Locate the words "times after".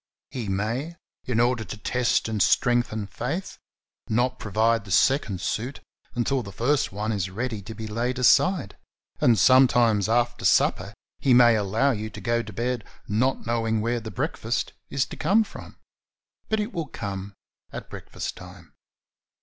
9.67-10.43